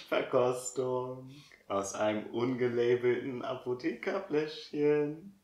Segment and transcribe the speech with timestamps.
[0.00, 1.28] Blindverkostung
[1.66, 5.34] aus einem ungelabelten Apothekerfläschchen.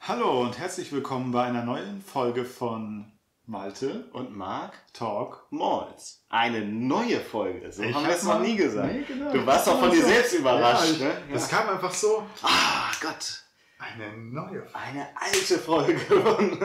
[0.00, 3.12] Hallo und herzlich willkommen bei einer neuen Folge von
[3.46, 5.46] Malte Und Marc Talk.
[5.50, 6.24] Malls.
[6.28, 7.70] Eine neue Folge.
[7.72, 8.92] So Ich haben wir es noch nie gesagt.
[8.92, 9.32] Nee, genau.
[9.32, 11.22] Du warst Ich auch von dir so- selbst überrascht, Ja, ne?
[11.28, 12.26] ich, Das kam einfach so.
[12.42, 13.42] Ah, Gott.
[13.78, 14.74] Eine neue Folge.
[14.74, 16.60] Eine alte Folge, von,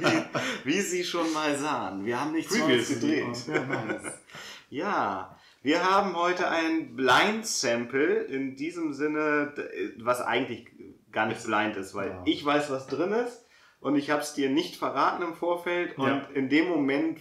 [0.00, 2.04] wie, wie Sie schon mal sahen.
[2.04, 3.26] Wir haben nichts Neues gedreht.
[4.68, 9.54] Ja, wir haben heute ein Blind Sample in diesem Sinne,
[9.98, 10.66] was eigentlich
[11.12, 12.22] gar nicht blind ist, weil Ja.
[12.24, 13.46] ich weiß, was drin ist
[13.80, 16.28] und ich habe es dir nicht verraten im Vorfeld und Ja.
[16.34, 17.20] in dem Moment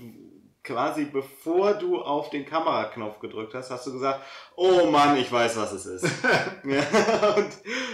[0.66, 4.20] quasi bevor du auf den Kameraknopf gedrückt hast, hast du gesagt,
[4.56, 6.04] oh Mann, ich weiß, was es ist.
[6.64, 7.50] und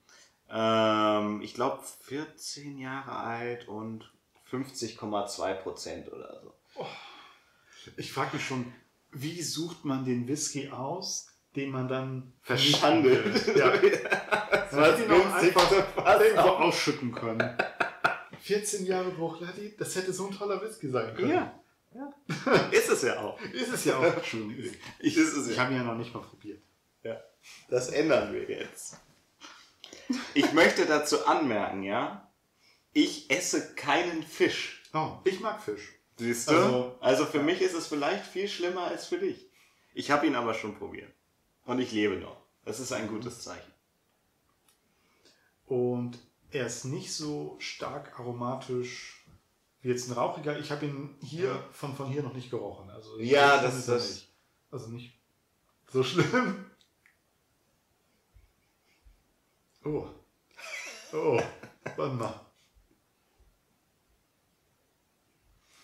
[0.50, 4.12] Ähm, ich glaube 14 Jahre alt und
[4.52, 6.86] 50,2 Prozent oder so.
[7.98, 8.74] Ich frage mich schon,
[9.12, 13.56] wie sucht man den Whisky aus, den man dann Verschandelt.
[13.56, 13.72] Ja.
[13.74, 15.72] Hätte ihn auch einfach
[16.20, 17.58] irgendwo ausschütten können.
[18.40, 21.30] 14 Jahre Bruchladi, das hätte so ein toller Whisky sein können.
[21.30, 21.60] Ja.
[21.96, 22.14] Ja.
[22.72, 23.40] Ist es ja auch.
[23.42, 24.52] Ist es ja auch schon.
[25.00, 25.64] Ich, es ich ja.
[25.64, 26.62] habe ihn ja noch nicht mal probiert.
[27.04, 27.20] Ja,
[27.70, 28.98] das ändern wir jetzt.
[30.34, 32.32] Ich möchte dazu anmerken, ja,
[32.94, 34.84] ich esse keinen Fisch.
[34.94, 35.94] Oh, ich mag Fisch.
[36.18, 36.54] Siehst du?
[36.54, 39.50] Also, Also- für mich ist es vielleicht viel schlimmer als für dich.
[39.94, 41.12] Ich habe ihn aber schon probiert.
[41.66, 42.38] Und ich lebe noch.
[42.64, 43.72] Das ist ein gutes Zeichen.
[45.66, 46.20] Und
[46.52, 49.25] er ist nicht so stark aromatisch
[49.90, 50.58] jetzt ein rauchiger.
[50.60, 52.90] Ich habe ihn hier von, von hier noch nicht gerochen.
[52.90, 54.28] Also Ja, das- ist das- Nicht.
[54.72, 55.20] Also nicht
[55.92, 56.66] so schlimm.
[59.88, 60.08] Oh.
[61.14, 61.40] Oh.
[61.96, 62.42] Warte mal.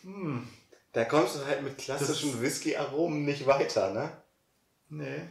[0.01, 0.47] Hm.
[0.91, 4.21] Da kommst du halt mit klassischen Whisky-Aromen nicht weiter, ne?
[4.89, 5.21] Nee.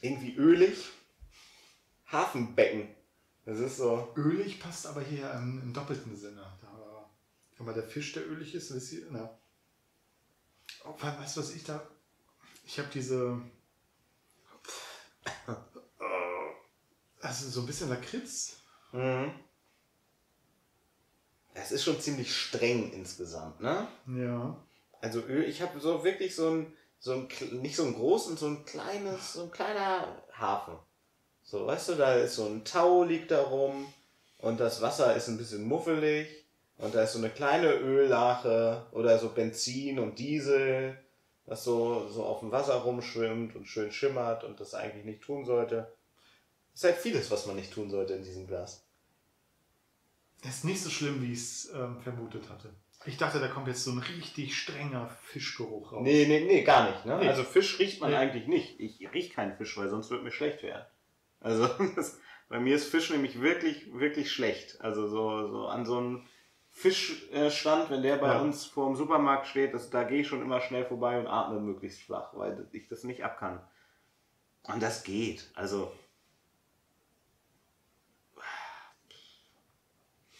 [0.00, 0.88] Irgendwie ölig.
[2.10, 2.88] Hafenbecken.
[3.44, 4.12] Das ist so.
[4.16, 6.46] Ölig passt aber hier im, im doppelten Sinne.
[6.62, 7.10] Da,
[7.58, 9.38] aber der Fisch, der ölig ist, ist hier, na.
[10.84, 11.86] Oh, we- weißt du, was ich da.
[12.64, 13.40] Ich habe diese.
[17.20, 18.56] Also so ein bisschen Lakritz.
[18.92, 19.32] Mhm.
[21.54, 23.86] Das ist schon ziemlich streng insgesamt, ne?
[24.06, 24.56] Ja.
[25.00, 27.28] Also Öl, ich habe so wirklich so ein, so ein,
[27.62, 30.78] nicht so ein großen, so ein kleines, so ein kleiner Hafen.
[31.44, 33.86] So, weißt du, da ist so ein Tau liegt da rum
[34.38, 36.26] und das Wasser ist ein bisschen muffelig
[36.78, 40.98] und da ist so eine kleine Öllache oder so Benzin und Diesel,
[41.46, 45.44] was so, so auf dem Wasser rumschwimmt und schön schimmert und das eigentlich nicht tun
[45.44, 45.92] sollte.
[46.72, 48.84] Es ist halt vieles, was man nicht tun sollte in diesem Glas.
[50.42, 52.70] Ist nicht so schlimm, wie ich es ähm, vermutet hatte.
[53.06, 56.00] Ich dachte, da kommt jetzt so ein richtig strenger Fischgeruch raus.
[56.02, 57.04] Nee, nee, nee, gar nicht.
[57.04, 57.18] Ne?
[57.18, 57.28] Nee.
[57.28, 58.16] Also Fisch riecht man Nee.
[58.16, 58.80] eigentlich nicht.
[58.80, 60.84] Ich riech keinen Fisch, weil sonst wird mir schlecht werden.
[61.44, 62.18] Also das,
[62.48, 64.80] bei mir ist Fisch nämlich wirklich, wirklich schlecht.
[64.80, 66.26] Also so, so an so einem
[66.70, 68.40] Fischstand, wenn der bei Ja.
[68.40, 71.60] uns vor dem Supermarkt steht, das, da gehe ich schon immer schnell vorbei und atme
[71.60, 73.60] möglichst flach, weil ich das nicht ab kann.
[74.64, 75.50] Und das geht.
[75.54, 75.92] Also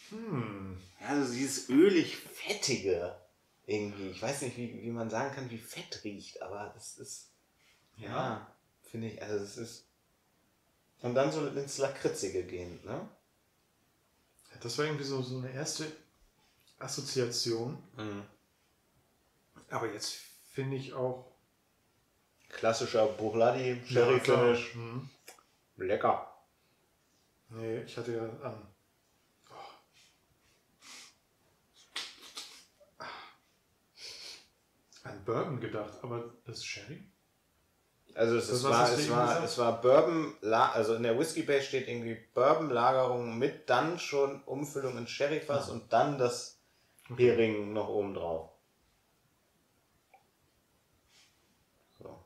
[0.09, 0.79] Hm.
[1.07, 3.15] Also dieses ölig-fettige
[3.65, 4.09] irgendwie.
[4.09, 7.31] Ich weiß nicht, wie, wie man sagen kann, wie Fett riecht, aber es ist,
[7.97, 8.55] ja, Ja.
[8.83, 9.87] finde ich, also es ist.
[11.01, 13.07] Und dann so ins Lakritzige gehen, ne?
[14.61, 15.85] Das war irgendwie so, so eine erste
[16.79, 17.77] Assoziation.
[19.69, 20.13] Aber jetzt
[20.51, 21.31] finde ich auch.
[22.49, 24.73] Klassischer Buchladi, Sherry Finish.
[24.73, 25.09] Hm.
[25.77, 26.33] Lecker.
[27.49, 28.67] Nee, ich hatte ja an.
[35.25, 37.03] Bourbon gedacht, aber das ist Sherry?
[38.15, 39.45] Also es, es, was war, es, war, gesagt?
[39.45, 44.97] es war Bourbon, also in der Whisky Base steht irgendwie Bourbon-Lagerung mit dann schon Umfüllung
[44.97, 45.73] in Sherryfass Ah.
[45.73, 46.57] und dann das
[47.17, 48.51] Hering noch oben drauf.
[51.99, 52.23] So.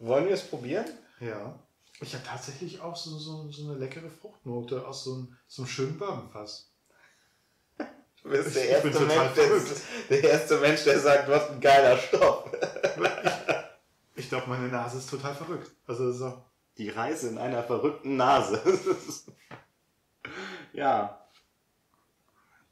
[0.00, 0.86] Wollen wir es probieren?
[1.20, 1.56] Ja.
[2.00, 5.68] Ich habe tatsächlich auch so, so, so eine leckere Fruchtnote aus so einem, so einem
[5.68, 6.72] schönen Bourbonfass.
[8.24, 11.96] Du bist der Ich erste, Mensch, der, der erste Mensch, der sagt, hast ein geiler
[11.96, 12.50] Stoff.
[14.18, 15.70] Ich glaube, meine Nase ist total verrückt.
[15.86, 16.44] Also so.
[16.76, 18.60] Die Reise in einer verrückten Nase.
[20.72, 21.24] ja.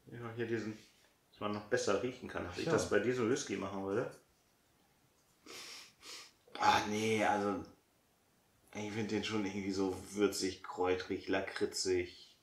[0.07, 0.77] Ja, hier diesen,
[1.31, 4.11] dass man noch besser riechen kann, dass ich das bei diesem Whisky machen würde.
[6.59, 7.63] Ah, nee, also.
[8.75, 12.35] Ich finde den schon irgendwie so würzig, kräutrig, lakritzig.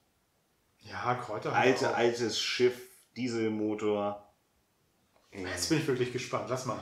[0.80, 1.52] Ja, Kräuter.
[1.54, 2.78] Alte, altes Schiff,
[3.16, 4.26] Dieselmotor.
[5.30, 6.46] Jetzt bin ich wirklich gespannt.
[6.48, 6.80] Lass mal.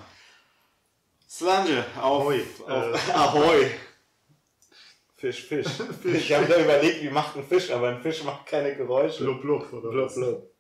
[1.33, 2.43] Slange, auf, Ahoi.
[2.43, 3.13] auf Äh.
[3.15, 3.71] Ahoi.
[5.17, 5.67] Fisch, Fisch.
[6.03, 6.15] Fisch.
[6.15, 9.25] Ich habe da überlegt, wie macht ein Fisch, aber ein Fisch macht keine Geräusche.
[9.25, 10.51] Blub, blub, oder Blub, blub.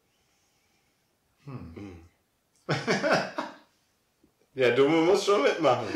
[1.45, 2.01] Hm.
[4.55, 5.89] Ja, du musst schon mitmachen.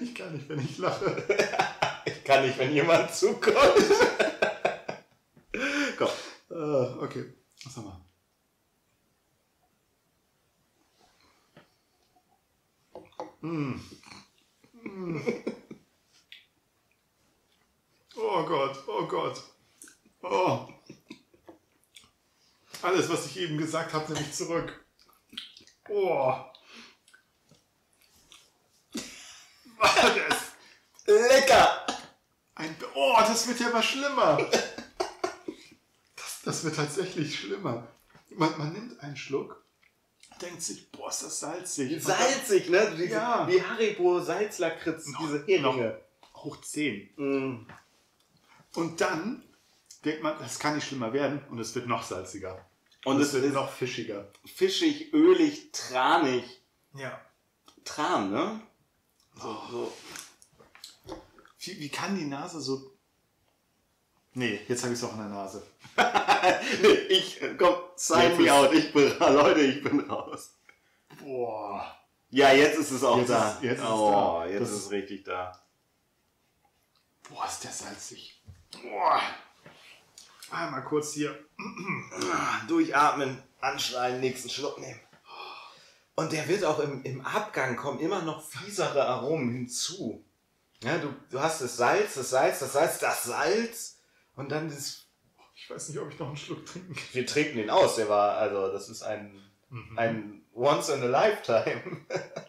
[0.00, 1.24] Ich kann nicht, wenn ich lache.
[2.04, 3.56] Ich kann nicht, wenn jemand zukommt.
[5.96, 6.08] Komm.
[6.50, 7.34] Äh, okay.
[7.64, 7.97] Was haben wir?
[13.58, 13.80] Mm.
[14.84, 15.20] Mm.
[18.16, 19.42] Oh Gott, oh Gott.
[20.22, 20.68] Oh.
[22.82, 24.84] Alles, was ich eben gesagt habe, nehme ich zurück.
[25.88, 26.34] Oh.
[29.76, 30.52] War das?
[31.06, 31.86] Lecker!
[32.54, 34.36] Ein, oh, das wird ja mal schlimmer.
[36.14, 37.88] Das, das wird tatsächlich schlimmer.
[38.30, 39.64] Man, man nimmt einen Schluck,
[40.38, 41.92] denkt sich, boah, ist das salzig.
[41.94, 42.92] Und Salzig, ne?
[42.96, 43.46] Diese, Ja.
[43.48, 46.00] Wie Haribo Salzlakritzen, diese Heringe.
[46.34, 47.10] Hoch 10.
[47.16, 47.66] Mm.
[48.74, 49.42] Und dann
[50.04, 52.64] denkt man, das kann nicht schlimmer werden und es wird noch salziger.
[53.04, 54.30] Und es wird ist noch fischiger.
[54.44, 56.44] fischig, ölig, tranig.
[56.94, 57.20] Ja.
[57.84, 58.60] Tran, ne?
[59.34, 59.92] So, so.
[61.60, 62.97] Wie, wie kann die Nase so.
[64.38, 65.66] Nee, jetzt habe ich es auch in der Nase.
[67.08, 68.72] ich, komm, sign Jetzt me out.
[68.72, 69.32] Ich bin raus.
[69.34, 70.54] Leute, ich bin raus.
[71.20, 71.96] Boah.
[72.30, 73.50] Ja, jetzt ist es auch Jetzt da.
[73.54, 74.46] ist- jetzt ist es oh, da.
[74.46, 75.60] jetzt Das- ist es richtig da.
[77.28, 78.40] Boah, ist der salzig.
[78.80, 79.20] Boah.
[80.52, 81.36] Einmal kurz hier.
[82.68, 85.00] Durchatmen, anschreien, nächsten Schluck nehmen.
[86.14, 90.24] Und der wird auch im, im Abgang kommen immer noch fiesere Aromen hinzu.
[90.82, 93.97] Ja, du, du hast das Salz, das Salz, das Salz, das Salz.
[94.38, 95.04] Und dann das.
[95.56, 97.04] Ich weiß nicht, ob ich noch einen Schluck trinken kann.
[97.12, 99.98] Wir trinken den aus, der war, also das ist ein, Mhm.
[99.98, 102.06] ein Once in a Lifetime.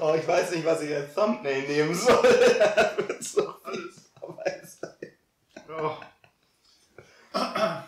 [0.00, 2.22] Oh, ich weiß nicht, was ich als Thumbnail nehmen soll.
[2.58, 5.12] Da wird so alles dabei sein.
[5.68, 5.96] Oh.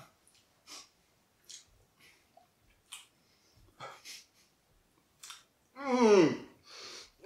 [5.77, 6.35] Mmh.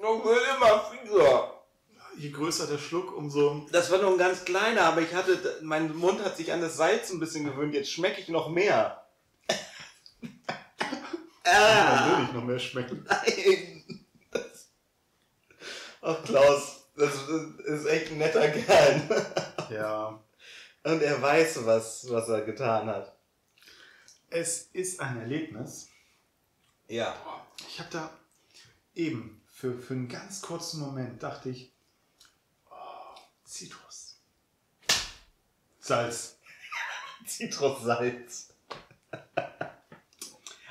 [0.00, 1.52] Noch will immer fieser.
[2.16, 3.66] Je größer der Schluck, umso.
[3.70, 6.76] Das war nur ein ganz kleiner, aber ich hatte, mein Mund hat sich an das
[6.76, 7.74] Salz ein bisschen gewöhnt.
[7.74, 9.04] Jetzt schmecke ich noch mehr.
[11.44, 13.04] Dann ah, will ich noch mehr schmecken.
[13.08, 13.84] nein.
[14.30, 14.68] Das-
[16.00, 17.14] Ach, Klaus, das
[17.64, 19.26] ist echt ein netter Kerl.
[19.70, 20.22] Ja.
[20.84, 23.14] Und er weiß, was, was er getan hat.
[24.30, 25.88] Es ist ein Erlebnis.
[26.86, 27.14] Ja.
[27.68, 28.10] Ich habe da
[28.94, 31.72] eben für, für einen ganz kurzen Moment dachte ich,
[33.48, 34.20] Zitrus.
[35.80, 36.38] Salz.
[37.26, 38.54] Zitrussalz.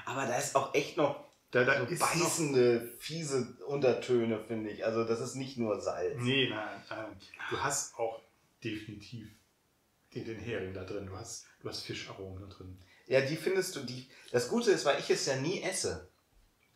[0.06, 4.70] Aber da ist auch echt noch Da, da so ist noch, beißende, fiese Untertöne, finde
[4.70, 4.86] ich.
[4.86, 6.22] Also das ist nicht nur Salz.
[6.22, 7.20] Nee, nein, nein.
[7.50, 8.22] Du hast auch
[8.64, 9.28] definitiv
[10.14, 11.08] den, den Hering da drin.
[11.08, 12.80] Du hast, du hast Fischaromen da drin.
[13.08, 14.08] Ja, die findest du, die.
[14.32, 16.10] Das Gute ist, weil ich es ja nie esse,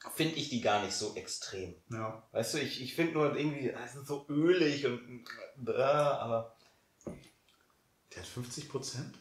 [0.09, 1.75] finde ich die gar nicht so extrem.
[1.89, 2.23] Ja.
[2.31, 5.25] Weißt du, ich, ich finde nur irgendwie, es sind so ölig und
[5.57, 6.55] bäh, aber
[8.13, 9.17] Der hat 50 Prozent?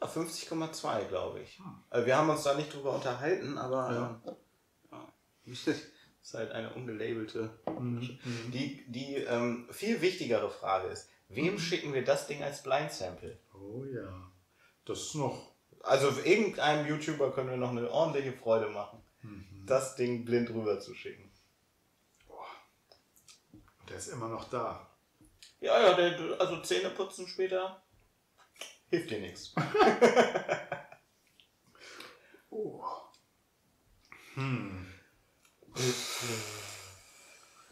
[0.00, 1.58] ja, 50,2 glaube ich.
[1.58, 1.82] Hm.
[1.90, 4.20] Also wir haben uns da nicht drüber unterhalten, aber Ja.
[4.26, 4.36] ähm,
[4.92, 5.12] ja.
[6.22, 7.50] ist halt eine ungelabelte.
[7.78, 8.18] Mhm.
[8.52, 11.58] Die, die ähm, viel wichtigere Frage ist, wem Mhm.
[11.58, 13.38] schicken wir das Ding als Blind Sample?
[13.54, 14.30] Oh ja.
[14.86, 15.52] Das ist noch.
[15.82, 19.44] Also irgendeinem YouTuber können wir noch eine ordentliche Freude machen, Mhm.
[19.66, 21.30] Das Ding blind rüber zu schicken.
[23.52, 24.90] Und der ist immer noch da.
[25.60, 27.84] Ja, ja, der, also Zähne putzen später
[28.94, 29.54] hilft dir nichts.
[32.56, 32.84] Oh.
[34.34, 34.86] Hm.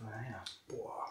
[0.01, 0.45] Naja.
[0.67, 1.07] Boah.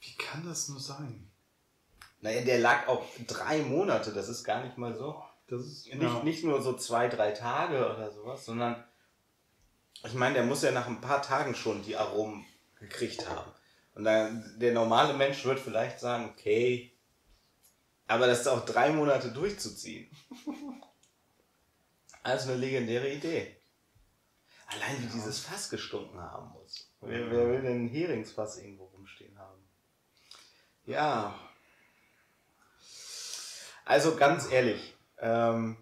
[0.00, 1.30] Wie kann das nur sein?
[2.20, 5.22] Naja, der lag auch drei Monate, das ist gar nicht mal so.
[5.48, 8.84] Das ist Nicht, nicht nur so zwei, drei Tage oder sowas, sondern
[10.04, 12.44] ich meine, der muss ja nach ein paar Tagen schon die Aromen
[12.78, 13.50] gekriegt haben.
[13.94, 16.92] Und dann, der normale Mensch wird vielleicht sagen, okay,
[18.06, 20.10] aber das ist auch drei Monate durchzuziehen.
[22.22, 23.56] Also eine legendäre Idee.
[24.66, 26.92] Allein wie dieses Fass gestunken haben muss.
[27.00, 29.64] Wer, wer will denn ein Heringsfass irgendwo rumstehen haben?
[30.84, 31.34] Ja.
[33.90, 35.76] Also ganz ehrlich, ähm,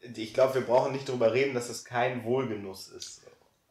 [0.00, 3.22] ich glaube, wir brauchen nicht darüber reden, dass es kein Wohlgenuss ist.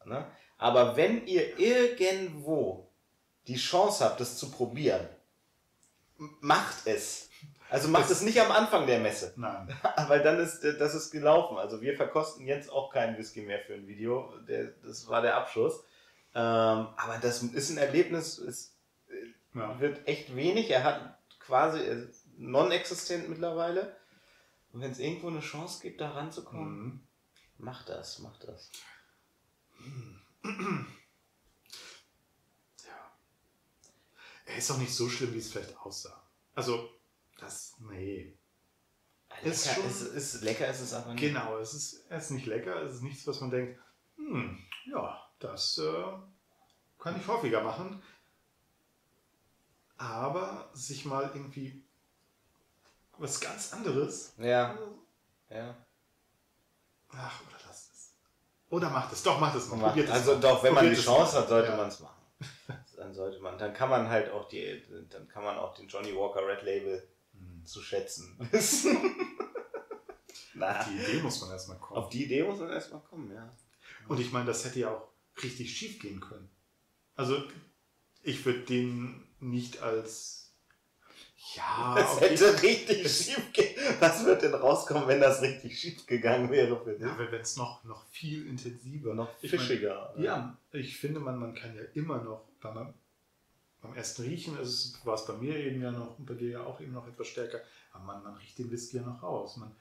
[0.06, 0.26] Ne?
[0.58, 2.88] Aber wenn ihr irgendwo
[3.48, 5.06] die Chance habt, das zu probieren,
[6.40, 7.28] macht es.
[7.70, 9.34] Also macht es nicht am Anfang der Messe.
[9.36, 9.68] Nein.
[10.08, 11.58] Weil dann ist äh, das ist gelaufen.
[11.58, 14.34] Also wir verkosten jetzt auch keinen Whisky mehr für ein Video.
[14.48, 15.84] Der, das war der Abschluss.
[16.34, 18.74] Ähm, aber das ist ein Erlebnis, es
[19.54, 19.78] Ja.
[19.82, 20.70] wird echt wenig.
[20.70, 21.80] Er hat quasi
[22.42, 23.96] non-existent mittlerweile.
[24.74, 27.08] Und wenn es irgendwo eine Chance gibt, da ranzukommen, Mhm.
[27.58, 28.72] macht das, macht das.
[32.86, 33.12] Ja.
[34.46, 36.22] Er ist auch nicht so schlimm, wie es vielleicht aussah.
[36.56, 36.90] Also,
[37.38, 38.38] das, nee.
[39.44, 41.22] Ist Lecker schon- ist, ist lecker ist es aber nicht.
[41.22, 43.80] Genau, es ist, es ist nicht lecker, es ist nichts, was man denkt,
[44.18, 44.60] hm,
[44.92, 46.04] ja, das äh,
[47.00, 48.04] kann ich häufiger machen.
[49.98, 51.84] Aber sich mal irgendwie
[53.18, 54.78] was ganz anderes, Ja,
[55.50, 55.76] ja.
[57.10, 58.14] ach, oder lasst es.
[58.70, 59.76] Oder macht es, doch, macht es mal.
[59.78, 61.78] Macht- Probiert es Also doch, wenn man die Chance hat, sollte Ja.
[61.78, 62.22] man es machen.
[62.98, 63.58] Dann sollte man.
[63.58, 67.08] Dann kann man halt auch die, dann kann man auch den Johnny Walker Red Label
[67.34, 67.66] Hm.
[67.66, 68.98] zu schätzen wissen.
[70.54, 72.00] Na, Auf die Idee muss man erstmal kommen.
[72.04, 73.52] auf die Idee muss man erstmal kommen, ja.
[74.08, 75.08] Und ich meine, das hätte ja auch
[75.42, 76.50] richtig schief gehen können.
[77.16, 77.42] Also,
[78.22, 80.41] ich würde den nicht als.
[81.56, 82.30] Ja, Das okay.
[82.30, 83.76] hätte richtig schief gehen.
[84.00, 87.02] Was wird denn rauskommen, wenn das richtig schief gegangen wäre für dich?
[87.02, 89.14] Ja, wenn es noch, noch viel intensiver.
[89.14, 90.14] Noch Ich mein, fischiger.
[90.14, 90.24] oder?
[90.24, 92.94] Ja, ich finde, man, man kann ja immer noch, beim,
[93.82, 96.64] beim ersten Riechen ist war es bei mir eben ja noch und bei dir ja
[96.64, 97.60] auch eben noch etwas stärker,
[97.92, 99.58] aber man, man riecht den Whisky ja noch raus.
[99.58, 99.76] Man,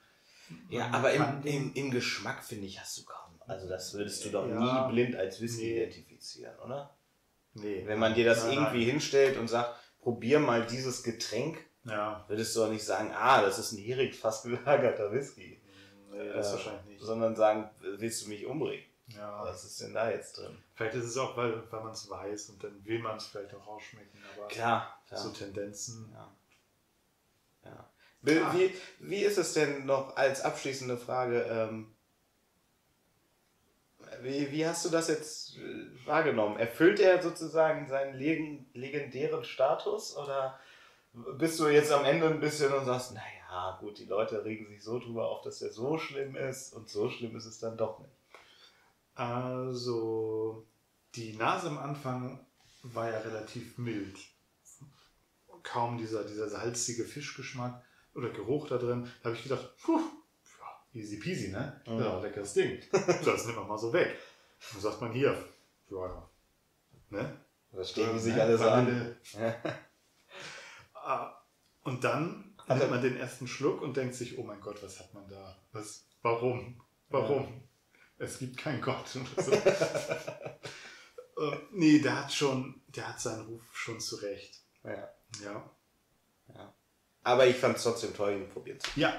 [0.70, 3.38] Ja, man aber im, im, im Geschmack, finde ich, hast du kaum.
[3.46, 4.86] Also das würdest du doch Ja.
[4.88, 5.76] nie blind als Whisky Nee.
[5.84, 6.96] identifizieren, oder?
[7.54, 8.90] nee, Wenn man dir das Nein, irgendwie nein.
[8.92, 13.58] hinstellt und sagt, probier mal dieses Getränk, Ja, würdest du auch nicht sagen, ah, das
[13.58, 15.60] ist ein Hering fast gelagerter Whisky.
[16.10, 17.02] nee, das Äh, wahrscheinlich nicht.
[17.02, 18.84] Sondern sagen, willst du mich umbringen?
[19.08, 20.56] Ja, Was ist denn da jetzt drin?
[20.74, 23.52] vielleicht ist es auch, weil, weil man es weiß und dann will man es vielleicht
[23.54, 25.20] auch rausschmecken, aber Klar, klar.
[25.20, 26.12] so Tendenzen.
[26.14, 26.32] Ja.
[27.64, 27.90] ja.
[28.22, 31.40] Wie, wie, wie ist es denn noch als abschließende Frage?
[31.42, 31.92] Ähm,
[34.22, 35.56] wie, wie hast du das jetzt
[36.06, 36.58] wahrgenommen?
[36.58, 40.58] Erfüllt er sozusagen seinen leg legendären Status oder
[41.12, 44.82] bist du jetzt am Ende ein bisschen und sagst, naja, gut, die Leute regen sich
[44.82, 47.98] so drüber auf, dass er so schlimm ist und so schlimm ist es dann doch
[47.98, 48.12] nicht.
[49.14, 50.66] Also,
[51.14, 52.46] die Nase am Anfang
[52.82, 54.18] war ja relativ mild.
[55.62, 59.10] Kaum dieser, dieser salzige Fischgeschmack oder Geruch da drin.
[59.22, 60.00] Da habe ich gedacht, puh,
[60.94, 61.80] easy peasy, ne?
[61.86, 62.00] Mhm.
[62.00, 62.80] Ja, leckeres Ding.
[63.24, 64.16] Das nimmt man mal so weg.
[64.72, 65.36] Dann sagt man hier,
[65.90, 66.30] ja, ja.
[67.10, 67.44] Ne?
[67.72, 68.42] Da stehen die Ja, sich ne?
[68.42, 69.16] alle so an.
[69.32, 69.54] Ja.
[70.94, 71.42] Ah,
[71.82, 74.98] Und dann Hat nimmt man den ersten Schluck und denkt sich, oh mein Gott, was
[75.00, 75.56] hat man da?
[75.72, 76.80] Was, warum?
[77.08, 77.68] Warum?
[78.18, 79.16] Es gibt keinen Gott.
[79.16, 79.52] oder so.
[81.42, 84.60] äh, nee, der hat schon, der hat seinen Ruf schon zurecht.
[84.84, 85.08] Ja.
[85.42, 85.70] Ja.
[87.22, 89.12] Aber ich fand es trotzdem toll, ihn probiert zu Ja.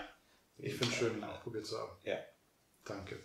[0.58, 1.92] Ich finde es schön, ihn auch probiert zu haben.
[2.04, 2.18] Ja.
[2.86, 3.20] Danke.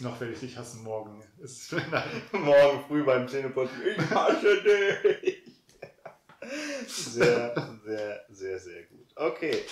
[0.00, 1.22] Noch werde ich dich hassen morgen.
[1.38, 1.72] Ist,
[2.32, 3.76] Morgen früh beim Zähneputzen.
[3.86, 5.42] Ich hasse dich.
[6.86, 7.54] Sehr,
[7.84, 9.06] sehr, sehr, sehr gut.
[9.16, 9.64] Okay.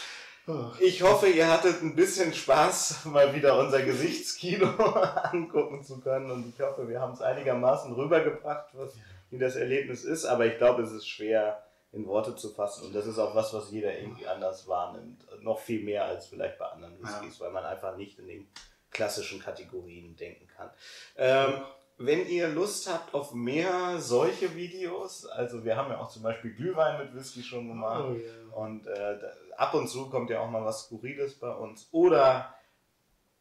[0.81, 4.69] Ich hoffe, ihr hattet ein bisschen Spaß, mal wieder unser Gesichtskino
[5.33, 6.31] angucken zu können.
[6.31, 8.95] Und ich hoffe, wir haben es einigermaßen rübergebracht, was,
[9.31, 10.25] wie das Erlebnis ist.
[10.25, 12.87] Aber ich glaube, es ist schwer in Worte zu fassen.
[12.87, 15.27] Und das ist auch was, was jeder irgendwie anders wahrnimmt.
[15.41, 18.49] Noch viel mehr als vielleicht bei anderen Whiskys, weil man einfach nicht in den
[18.97, 20.71] klassischen Kategorien denken kann.
[21.17, 21.63] Ähm,
[21.99, 26.55] wenn ihr Lust habt auf mehr solche Videos, also wir haben ja auch zum Beispiel
[26.55, 28.05] Glühwein mit Whisky schon gemacht.
[28.07, 28.55] oh, ja.
[28.57, 29.19] Und äh,
[29.57, 31.89] ab und zu kommt ja auch mal was Skurriles bei uns.
[31.93, 32.55] Oder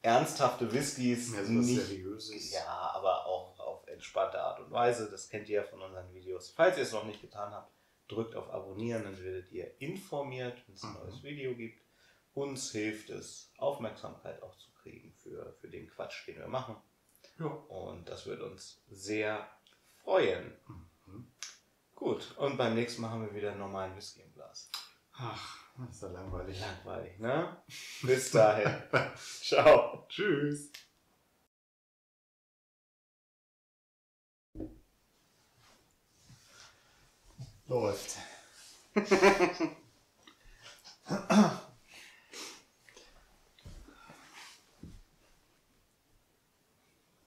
[0.01, 1.33] ernsthafte Whiskys.
[1.33, 2.53] Ja, sowas nicht, Seriöses.
[2.53, 5.09] ja, aber auch auf entspannte Art und Weise.
[5.09, 6.49] Das kennt ihr ja von unseren Videos.
[6.55, 7.71] Falls ihr es noch nicht getan habt,
[8.07, 10.99] drückt auf Abonnieren, dann werdet ihr informiert, wenn es ein Mhm.
[10.99, 11.81] neues Video gibt.
[12.35, 16.75] Uns hilft es, Aufmerksamkeit auch zu kriegen für, für den Quatsch, den wir machen.
[17.39, 17.47] Ja.
[17.47, 19.49] Und das wird uns sehr
[20.03, 20.55] freuen.
[20.67, 21.31] Mhm.
[21.95, 24.69] Gut, und beim nächsten Mal haben wir wieder einen normalen Whisky im Glas.
[25.13, 26.59] Ach, das ist ja langweilig.
[26.59, 27.57] Langweilig, ne?
[28.03, 28.83] Bis dahin.
[29.15, 30.05] Ciao.
[30.07, 30.71] Tschüss.
[37.67, 38.17] Läuft.